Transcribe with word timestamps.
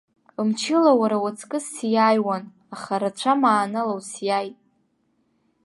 Мчыла 0.47 0.91
уара 0.99 1.17
уаҵкыс 1.23 1.65
сиааиуан, 1.75 2.43
аха 2.73 2.93
рацәа 3.01 3.33
маанала 3.41 3.93
усиааит. 3.99 4.57